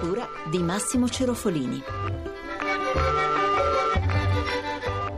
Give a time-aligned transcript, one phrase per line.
[0.00, 1.82] Cura di Massimo Cerofolini.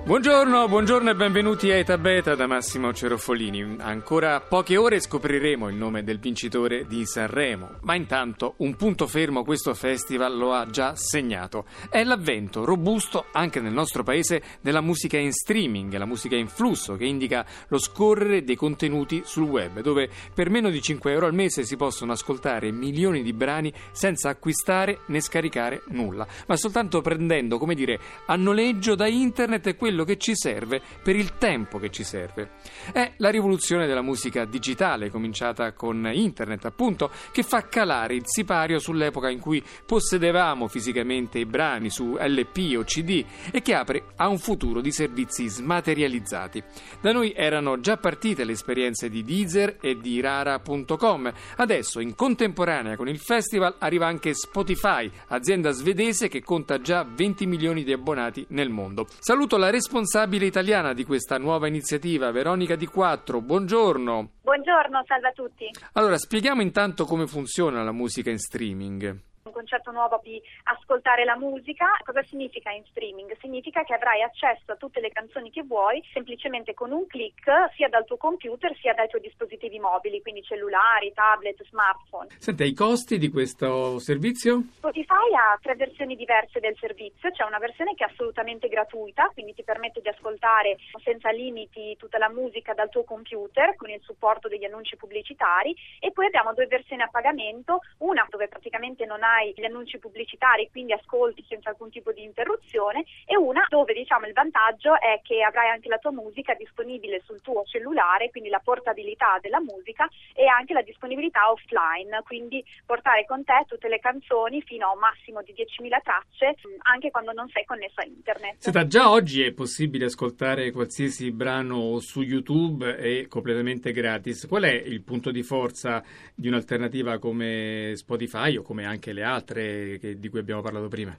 [0.05, 3.77] Buongiorno, buongiorno e benvenuti a Eta Beta da Massimo Cerofolini.
[3.79, 9.45] Ancora poche ore scopriremo il nome del vincitore di Sanremo, ma intanto un punto fermo
[9.45, 11.67] questo festival lo ha già segnato.
[11.89, 16.97] È l'avvento robusto anche nel nostro paese della musica in streaming, la musica in flusso
[16.97, 21.35] che indica lo scorrere dei contenuti sul web, dove per meno di 5 euro al
[21.35, 27.57] mese si possono ascoltare milioni di brani senza acquistare né scaricare nulla, ma soltanto prendendo,
[27.59, 32.05] come dire, a noleggio da internet quello che ci serve per il tempo che ci
[32.05, 32.51] serve.
[32.93, 38.79] È la rivoluzione della musica digitale, cominciata con internet, appunto, che fa calare il sipario
[38.79, 44.29] sull'epoca in cui possedevamo fisicamente i brani su LP o CD e che apre a
[44.29, 46.63] un futuro di servizi smaterializzati.
[47.01, 51.33] Da noi erano già partite le esperienze di Deezer e di Rara.com.
[51.57, 57.47] Adesso, in contemporanea con il festival, arriva anche Spotify, azienda svedese che conta già 20
[57.47, 59.07] milioni di abbonati nel mondo.
[59.19, 63.41] Saluto la responsabile italiana di questa nuova iniziativa, Veronica Di Quattro.
[63.41, 64.31] Buongiorno.
[64.43, 65.69] Buongiorno, salve a tutti.
[65.95, 71.37] Allora, spieghiamo intanto come funziona la musica in streaming un concetto nuovo di ascoltare la
[71.37, 71.87] musica.
[72.05, 73.37] Cosa significa in streaming?
[73.41, 77.43] Significa che avrai accesso a tutte le canzoni che vuoi semplicemente con un clic
[77.75, 82.29] sia dal tuo computer sia dai tuoi dispositivi mobili, quindi cellulari, tablet, smartphone.
[82.39, 84.63] Senti, i costi di questo servizio?
[84.77, 89.55] Spotify ha tre versioni diverse del servizio, c'è una versione che è assolutamente gratuita, quindi
[89.55, 94.49] ti permette di ascoltare senza limiti tutta la musica dal tuo computer con il supporto
[94.49, 99.32] degli annunci pubblicitari e poi abbiamo due versioni a pagamento, una dove praticamente non hai
[99.55, 104.33] gli annunci pubblicitari, quindi ascolti senza alcun tipo di interruzione, e una dove diciamo il
[104.33, 109.39] vantaggio è che avrai anche la tua musica disponibile sul tuo cellulare, quindi la portabilità
[109.41, 114.89] della musica e anche la disponibilità offline, quindi portare con te tutte le canzoni fino
[114.89, 118.57] a un massimo di 10.000 tracce anche quando non sei connesso a internet.
[118.59, 124.47] Senta, già oggi è possibile ascoltare qualsiasi brano su YouTube e completamente gratis.
[124.47, 126.03] Qual è il punto di forza
[126.35, 131.17] di un'alternativa come Spotify o come anche le altre che, di cui abbiamo parlato prima?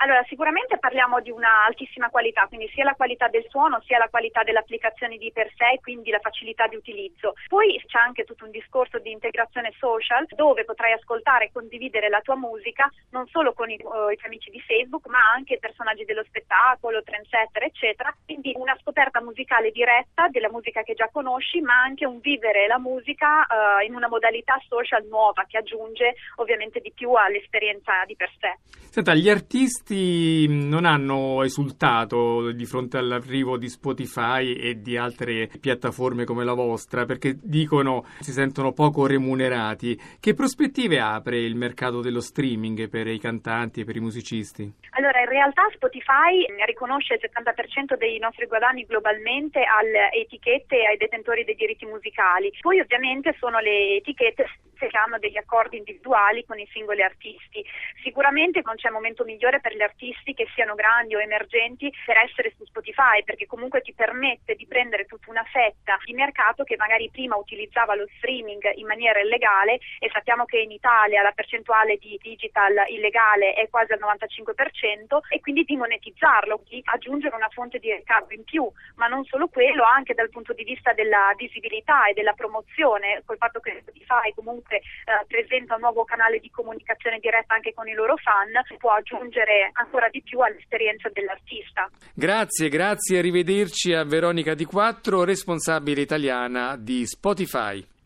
[0.00, 4.08] Allora, sicuramente parliamo di una altissima qualità, quindi sia la qualità del suono sia la
[4.08, 7.34] qualità dell'applicazione di per sé, quindi la facilità di utilizzo.
[7.48, 12.20] Poi c'è anche tutto un discorso di integrazione social dove potrai ascoltare e condividere la
[12.20, 16.04] tua musica non solo con i, uh, i tuoi amici di Facebook, ma anche personaggi
[16.04, 18.14] dello spettacolo, trendsetter, eccetera.
[18.24, 22.78] Quindi una scoperta musicale diretta della musica che già conosci, ma anche un vivere la
[22.78, 28.30] musica uh, in una modalità social nuova che aggiunge ovviamente di più all'esperienza di per
[28.38, 28.58] sé.
[28.90, 35.48] Senta, gli artisti artisti non hanno esultato di fronte all'arrivo di Spotify e di altre
[35.60, 39.98] piattaforme come la vostra perché dicono si sentono poco remunerati.
[40.20, 44.70] Che prospettive apre il mercato dello streaming per i cantanti e per i musicisti?
[44.90, 50.96] Allora, in realtà Spotify riconosce il 70% dei nostri guadagni globalmente alle etichette e ai
[50.96, 52.52] detentori dei diritti musicali.
[52.60, 54.46] Poi ovviamente sono le etichette
[54.86, 57.64] che hanno degli accordi individuali con i singoli artisti.
[58.02, 62.52] Sicuramente non c'è momento migliore per gli artisti che siano grandi o emergenti per essere
[62.56, 67.10] su Spotify perché comunque ti permette di prendere tutta una fetta di mercato che magari
[67.10, 72.18] prima utilizzava lo streaming in maniera illegale e sappiamo che in Italia la percentuale di
[72.22, 77.92] digital illegale è quasi al 95% e quindi di monetizzarlo, di aggiungere una fonte di
[77.92, 82.14] ricavo in più, ma non solo quello, anche dal punto di vista della visibilità e
[82.14, 87.54] della promozione, col fatto che Spotify comunque eh, presenta un nuovo canale di comunicazione diretta
[87.54, 91.90] anche con i loro fan, può aggiungere ancora di più all'esperienza dell'artista.
[92.14, 97.97] Grazie, grazie, arrivederci a Veronica Di Quattro, responsabile italiana di Spotify.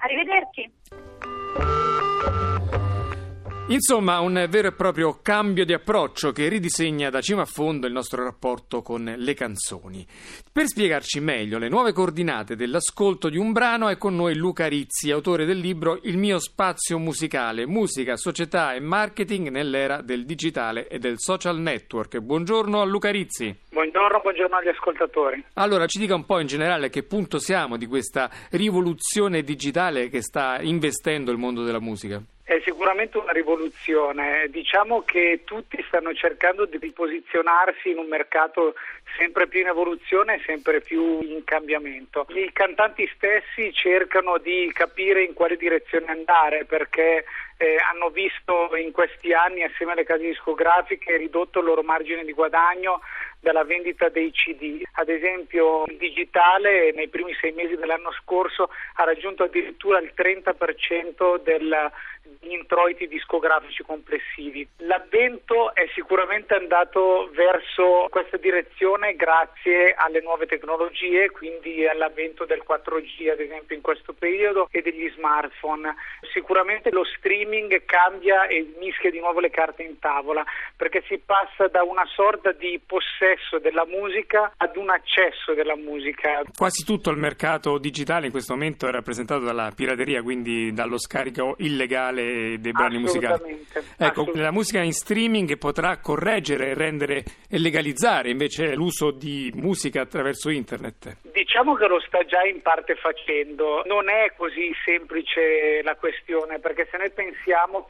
[3.72, 7.94] Insomma, un vero e proprio cambio di approccio che ridisegna da cima a fondo il
[7.94, 10.06] nostro rapporto con le canzoni.
[10.52, 15.10] Per spiegarci meglio le nuove coordinate dell'ascolto di un brano è con noi Luca Rizzi,
[15.10, 20.98] autore del libro Il mio spazio musicale, musica, società e marketing nell'era del digitale e
[20.98, 22.18] del social network.
[22.18, 23.56] Buongiorno a Luca Rizzi.
[23.70, 25.42] Buongiorno, buongiorno agli ascoltatori.
[25.54, 30.10] Allora, ci dica un po' in generale a che punto siamo di questa rivoluzione digitale
[30.10, 32.22] che sta investendo il mondo della musica.
[32.52, 34.46] È sicuramente una rivoluzione.
[34.50, 38.74] Diciamo che tutti stanno cercando di riposizionarsi in un mercato
[39.16, 42.26] sempre più in evoluzione e sempre più in cambiamento.
[42.28, 47.24] I cantanti stessi cercano di capire in quale direzione andare perché
[47.62, 52.32] eh, hanno visto in questi anni assieme alle case discografiche ridotto il loro margine di
[52.32, 53.00] guadagno
[53.38, 54.82] dalla vendita dei CD.
[54.94, 61.40] Ad esempio il digitale nei primi sei mesi dell'anno scorso ha raggiunto addirittura il 30%
[61.42, 61.92] del
[62.40, 64.66] gli introiti discografici complessivi.
[64.78, 73.30] L'avvento è sicuramente andato verso questa direzione grazie alle nuove tecnologie, quindi all'avvento del 4G
[73.30, 75.94] ad esempio in questo periodo e degli smartphone.
[76.32, 77.51] Sicuramente lo streaming
[77.84, 80.44] cambia e mischia di nuovo le carte in tavola
[80.76, 86.42] perché si passa da una sorta di possesso della musica ad un accesso della musica.
[86.56, 91.56] Quasi tutto il mercato digitale in questo momento è rappresentato dalla pirateria, quindi dallo scarico
[91.58, 93.66] illegale dei brani musicali.
[93.98, 100.50] Ecco, la musica in streaming potrà correggere, rendere e legalizzare invece l'uso di musica attraverso
[100.50, 101.18] internet.
[101.32, 106.88] Diciamo che lo sta già in parte facendo, non è così semplice la questione, perché
[106.90, 107.31] se noi pensiamo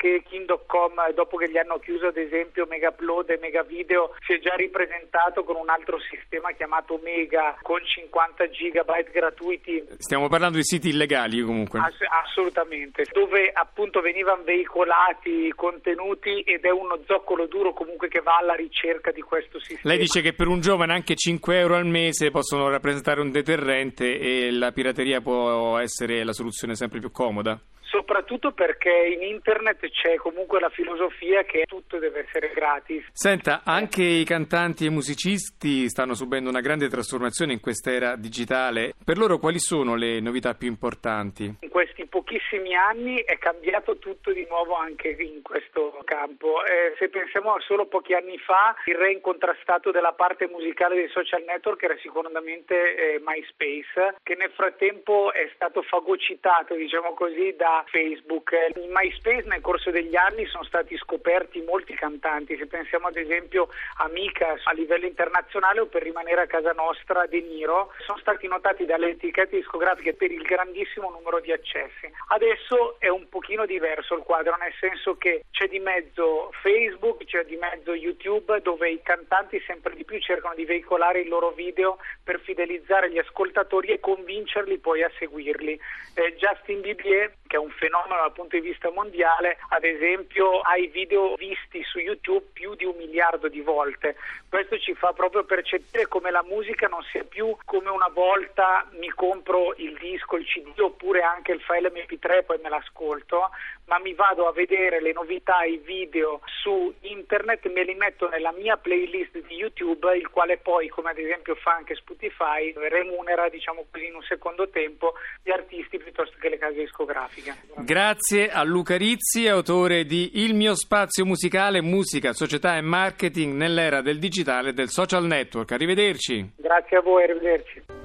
[0.02, 4.54] che King.com, dopo che gli hanno chiuso ad esempio Megaupload e Megavideo, si è già
[4.54, 9.84] ripresentato con un altro sistema chiamato Mega, con 50 gigabyte gratuiti.
[9.98, 11.78] Stiamo parlando di siti illegali comunque.
[11.78, 18.20] Ass- assolutamente, dove appunto venivano veicolati i contenuti ed è uno zoccolo duro comunque che
[18.20, 19.94] va alla ricerca di questo sistema.
[19.94, 24.18] Lei dice che per un giovane anche 5 euro al mese possono rappresentare un deterrente
[24.18, 27.60] e la pirateria può essere la soluzione sempre più comoda?
[28.02, 33.06] Soprattutto perché in internet c'è comunque la filosofia che tutto deve essere gratis.
[33.12, 38.94] Senta, anche i cantanti e i musicisti stanno subendo una grande trasformazione in quest'era digitale.
[39.04, 41.54] Per loro quali sono le novità più importanti?
[41.60, 46.64] In questi pochissimi anni è cambiato tutto di nuovo anche in questo campo.
[46.64, 51.08] Eh, se pensiamo a solo pochi anni fa, il re incontrastato della parte musicale dei
[51.08, 57.84] social network era sicuramente eh, MySpace, che nel frattempo è stato fagocitato, diciamo così, da
[57.92, 58.50] Facebook.
[58.76, 63.68] In MySpace nel corso degli anni sono stati scoperti molti cantanti, se pensiamo ad esempio
[63.98, 68.48] a Mika a livello internazionale o per rimanere a casa nostra De Niro, sono stati
[68.48, 72.10] notati dalle etichette discografiche per il grandissimo numero di accessi.
[72.28, 77.44] Adesso è un pochino diverso il quadro, nel senso che c'è di mezzo Facebook, c'è
[77.44, 81.98] di mezzo YouTube dove i cantanti sempre di più cercano di veicolare i loro video
[82.24, 85.78] per fidelizzare gli ascoltatori e convincerli poi a seguirli.
[86.14, 90.76] Eh, Justin Bieber, che è un fenomeno dal punto di vista mondiale, ad esempio ha
[90.76, 94.14] i video visti su YouTube più di un miliardo di volte.
[94.48, 99.08] Questo ci fa proprio percepire come la musica non sia più come una volta mi
[99.08, 103.50] compro il disco, il CD oppure anche il file MP3 e poi me l'ascolto,
[103.92, 108.50] ma mi vado a vedere le novità, i video su internet, me li metto nella
[108.52, 113.84] mia playlist di YouTube, il quale poi, come ad esempio fa anche Spotify, remunera, diciamo
[113.90, 115.12] così, in un secondo tempo
[115.42, 117.54] gli artisti piuttosto che le case discografiche.
[117.80, 124.00] Grazie a Luca Rizzi, autore di Il mio spazio musicale, musica, società e marketing nell'era
[124.00, 125.70] del digitale e del social network.
[125.70, 126.52] Arrivederci.
[126.56, 128.01] Grazie a voi, arrivederci.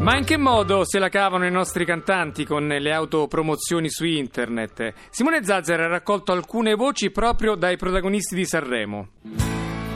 [0.00, 4.94] Ma in che modo se la cavano i nostri cantanti con le autopromozioni su internet?
[5.10, 9.08] Simone Zazzera ha raccolto alcune voci proprio dai protagonisti di Sanremo.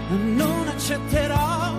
[0.08, 1.72] Non accetterò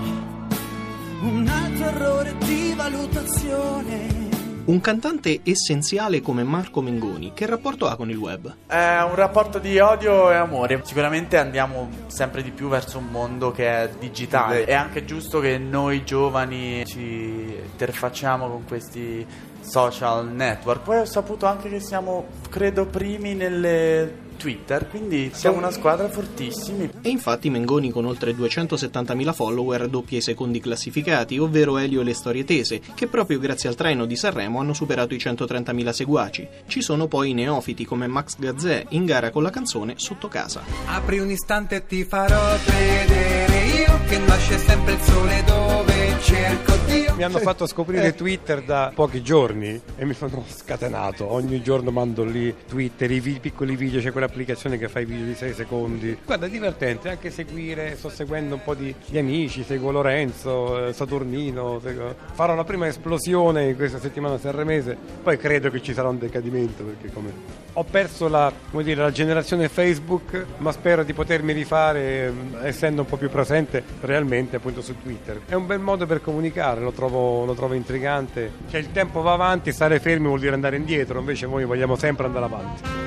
[1.21, 4.24] un altro errore di valutazione
[4.65, 8.55] un cantante essenziale come Marco Mengoni, che rapporto ha con il web?
[8.65, 10.81] È un rapporto di odio e amore.
[10.83, 14.65] Sicuramente andiamo sempre di più verso un mondo che è digitale.
[14.65, 19.25] È anche giusto che noi giovani ci interfacciamo con questi
[19.61, 20.81] social network.
[20.81, 26.89] Poi ho saputo anche che siamo, credo, primi nelle Twitter, quindi siamo una squadra fortissimi.
[27.01, 32.13] E infatti Mengoni con oltre 270.000 follower doppia i secondi classificati, ovvero Elio e le
[32.13, 36.47] storie tese, che proprio grazie al treno di Sanremo hanno superato i 130.000 seguaci.
[36.67, 40.63] Ci sono poi i neofiti come Max Gazzè in gara con la canzone Sotto casa.
[40.85, 46.73] Apri un istante e ti farò vedere io che nasce sempre il sole dove cerco
[46.85, 47.15] Dio.
[47.15, 51.31] Mi hanno fatto scoprire Twitter da pochi giorni e mi sono scatenato.
[51.31, 55.25] Ogni giorno mando lì Twitter, i vi- piccoli video, c'è quell'applicazione che fa i video
[55.25, 56.17] di 6 secondi.
[56.25, 60.93] Guarda, è divertente anche seguire, sto seguendo un po' di, di amici, seguo Lorenzo, eh,
[60.93, 62.15] Saturnino, seguo...
[62.33, 66.83] farò la prima esplosione in questa settimana sanremese, poi credo che ci sarà un decadimento
[66.83, 73.01] perché come ho perso la, dire, la generazione Facebook, ma spero di potermi rifare essendo
[73.01, 75.41] un po' più presente realmente appunto su Twitter.
[75.45, 78.49] È un bel modo per comunicare, lo trovo, lo trovo intrigante.
[78.69, 82.25] Cioè il tempo va avanti, stare fermi vuol dire andare indietro, invece noi vogliamo sempre
[82.25, 83.04] andare avanti.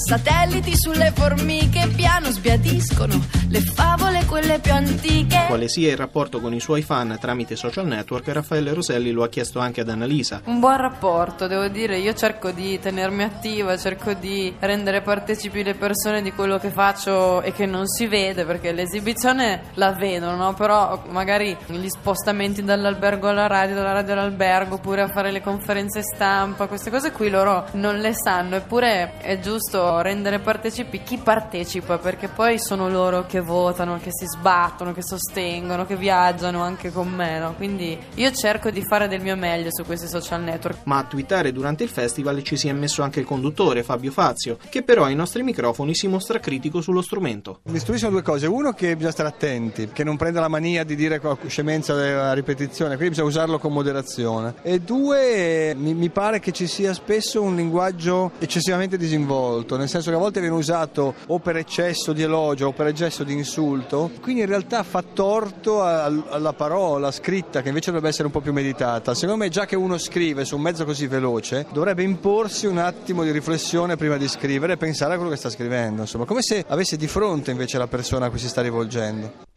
[0.00, 5.44] Satelliti sulle formiche, piano sbiadiscono le favole, quelle più antiche.
[5.48, 9.28] Quale sia il rapporto con i suoi fan tramite social network, Raffaele Roselli lo ha
[9.28, 10.42] chiesto anche ad Annalisa.
[10.44, 15.74] Un buon rapporto, devo dire, io cerco di tenermi attiva, cerco di rendere partecipi le
[15.74, 20.54] persone di quello che faccio e che non si vede, perché l'esibizione la vedono, no?
[20.54, 26.02] però magari gli spostamenti dall'albergo alla radio, dalla radio all'albergo, oppure a fare le conferenze
[26.02, 31.98] stampa, queste cose qui loro non le sanno, eppure è giusto rendere partecipi chi partecipa,
[31.98, 37.08] perché poi sono loro che votano, che si sbattono, che sostengono, che viaggiano anche con
[37.08, 37.54] me, no?
[37.54, 40.78] quindi io cerco di fare del mio meglio su questi social network.
[40.84, 44.58] Ma a twittare durante il festival ci si è messo anche il conduttore Fabio Fazio,
[44.68, 47.60] che però ai nostri microfoni si mostra critico sullo strumento.
[47.64, 48.46] Mi stupiscono due cose.
[48.46, 52.96] Uno che bisogna stare attenti, che non prenda la mania di dire scemenza a ripetizione,
[52.96, 54.54] quindi bisogna usarlo con moderazione.
[54.62, 60.10] E due, mi, mi pare che ci sia spesso un linguaggio eccessivamente disinvolto, nel senso
[60.10, 64.10] che a volte viene usato o per eccesso di elogio o per eccesso di insulto,
[64.20, 68.52] quindi in realtà fa torto alla parola scritta che invece dovrebbe essere un po' più
[68.52, 69.14] meditata.
[69.14, 73.24] Secondo me già che uno scrive su un mezzo così veloce dovrebbe imporsi un attimo
[73.24, 76.64] di riflessione prima di scrivere e pensare a quello che sta scrivendo, insomma, come se
[76.68, 79.48] avesse di fronte invece la persona a cui si sta rivolgendo.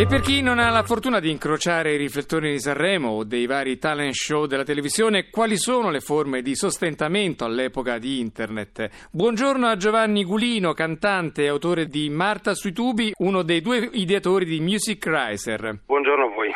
[0.00, 3.44] E per chi non ha la fortuna di incrociare i riflettori di Sanremo o dei
[3.44, 9.08] vari talent show della televisione, quali sono le forme di sostentamento all'epoca di Internet?
[9.10, 14.46] Buongiorno a Giovanni Gulino, cantante e autore di Marta sui tubi, uno dei due ideatori
[14.46, 15.80] di Music Riser.
[15.84, 16.50] Buongiorno a voi.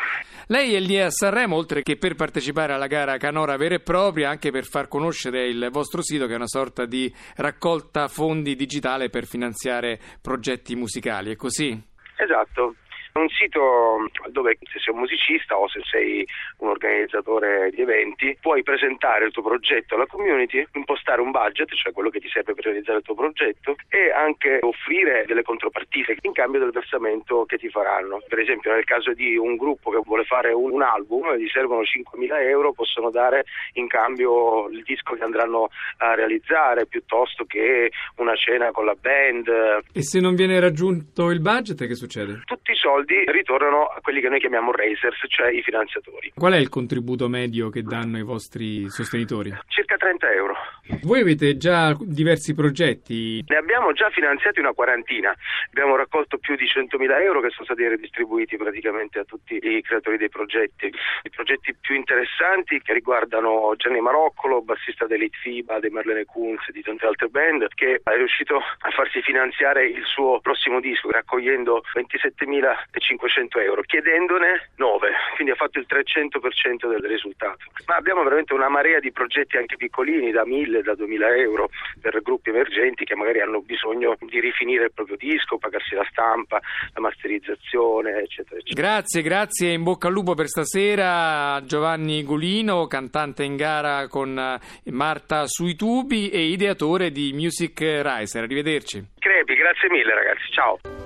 [0.47, 4.31] Lei è lì a Sanremo, oltre che per partecipare alla gara Canora vera e propria,
[4.31, 9.11] anche per far conoscere il vostro sito, che è una sorta di raccolta fondi digitale
[9.11, 11.93] per finanziare progetti musicali, è così?
[12.17, 12.77] Esatto,
[13.21, 16.27] un sito dove se sei un musicista o se sei
[16.59, 21.93] un organizzatore di eventi puoi presentare il tuo progetto alla community, impostare un budget, cioè
[21.93, 26.33] quello che ti serve per realizzare il tuo progetto e anche offrire delle contropartite in
[26.33, 28.21] cambio del versamento che ti faranno.
[28.27, 32.49] Per esempio nel caso di un gruppo che vuole fare un, album, gli servono 5.000
[32.49, 33.45] euro, possono dare
[33.75, 35.69] in cambio il disco che andranno
[35.99, 39.85] a realizzare piuttosto che una cena con la band.
[39.93, 42.43] E se non viene raggiunto il budget che succede?
[42.45, 46.33] Tutti i soldi soldi ritornano a quelli che noi chiamiamo racers, cioè i finanziatori.
[46.35, 49.53] Qual è il contributo medio che danno i vostri sostenitori?
[49.69, 50.55] Circa 30 euro.
[51.03, 53.45] Voi avete già diversi progetti?
[53.47, 55.35] Ne abbiamo già finanziati una quarantina.
[55.69, 60.17] Abbiamo raccolto più di 100.000 euro che sono stati redistribuiti praticamente a tutti i creatori
[60.17, 60.87] dei progetti.
[60.87, 66.73] I progetti più interessanti che riguardano Gianni Maroccolo, bassista dell'Elite FIBA, dei Marlene Kunz e
[66.73, 71.83] di tante altre band, che è riuscito a farsi finanziare il suo prossimo disco raccogliendo
[71.95, 77.65] 27.000 500 euro, chiedendone 9, quindi ha fatto il 300% del risultato.
[77.87, 81.71] Ma abbiamo veramente una marea di progetti anche piccolini, da 1000, da 2000 euro,
[82.01, 86.61] per gruppi emergenti che magari hanno bisogno di rifinire il proprio disco, pagarsi la stampa,
[86.93, 88.89] la masterizzazione, eccetera, eccetera.
[88.89, 94.91] Grazie, grazie, in bocca al lupo per stasera Giovanni Gulino, cantante in gara con eh,
[94.91, 98.43] Marta sui tubi e ideatore di Music Riser.
[98.43, 99.05] Arrivederci.
[99.19, 101.04] Crepi, grazie mille ragazzi, ciao.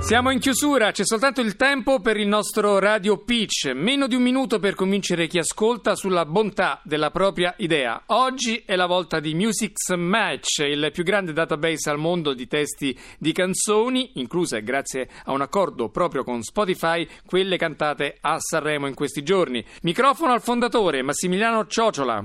[0.00, 3.72] Siamo in chiusura, c'è soltanto il tempo per il nostro Radio Pitch.
[3.74, 8.04] Meno di un minuto per convincere chi ascolta sulla bontà della propria idea.
[8.06, 12.96] Oggi è la volta di Music's Match, il più grande database al mondo di testi
[13.18, 18.94] di canzoni, incluse grazie a un accordo proprio con Spotify, quelle cantate a Sanremo in
[18.94, 19.62] questi giorni.
[19.82, 22.24] Microfono al fondatore, Massimiliano Ciociola.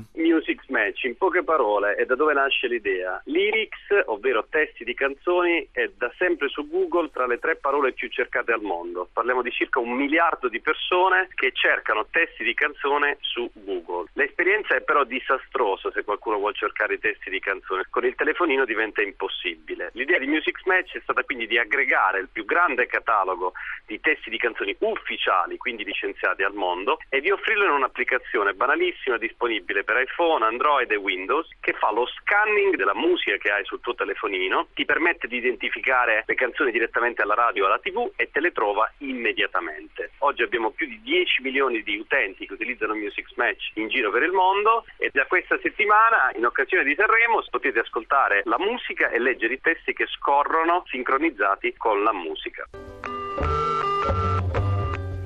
[0.73, 3.21] Match, in poche parole, è da dove nasce l'idea.
[3.25, 8.09] Lyrics, ovvero testi di canzoni, è da sempre su Google tra le tre parole più
[8.09, 9.07] cercate al mondo.
[9.13, 14.09] Parliamo di circa un miliardo di persone che cercano testi di canzone su Google.
[14.13, 17.85] L'esperienza è però disastrosa se qualcuno vuole cercare i testi di canzone.
[17.91, 19.91] Con il telefonino diventa impossibile.
[19.93, 23.53] L'idea di Music Match è stata quindi di aggregare il più grande catalogo
[23.85, 29.17] di testi di canzoni ufficiali, quindi licenziati al mondo, e di offrirlo in un'applicazione banalissima
[29.17, 33.81] disponibile per iPhone, Android e Windows che fa lo scanning della musica che hai sul
[33.81, 38.29] tuo telefonino, ti permette di identificare le canzoni direttamente alla radio radio alla tv e
[38.31, 40.11] te le trova immediatamente.
[40.19, 44.23] Oggi abbiamo più di 10 milioni di utenti che utilizzano Music Match in giro per
[44.23, 49.19] il mondo e da questa settimana in occasione di Sanremo potete ascoltare la musica e
[49.19, 52.67] leggere i testi che scorrono sincronizzati con la musica.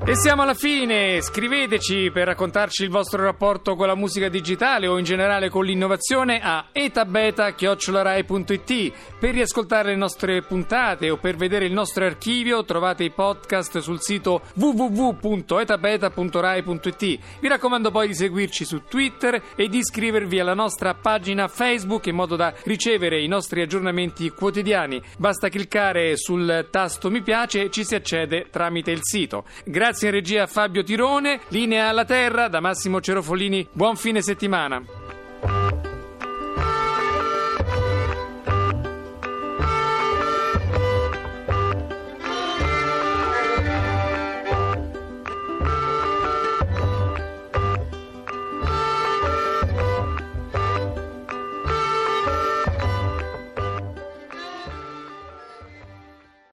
[0.10, 4.98] E siamo alla fine, scriveteci per raccontarci il vostro rapporto con la musica digitale o
[4.98, 8.94] in generale con l'innovazione a etabeta.it.
[9.20, 14.00] Per riascoltare le nostre puntate o per vedere il nostro archivio trovate i podcast sul
[14.00, 17.20] sito www.etabeta.rai.it.
[17.42, 22.16] Vi raccomando poi di seguirci su Twitter e di iscrivervi alla nostra pagina Facebook in
[22.16, 25.02] modo da ricevere i nostri aggiornamenti quotidiani.
[25.18, 29.44] Basta cliccare sul tasto mi piace e ci si accede tramite il sito.
[29.98, 33.68] Grazie in regia a Fabio Tirone, linea alla terra da Massimo Cerofolini.
[33.72, 34.97] Buon fine settimana.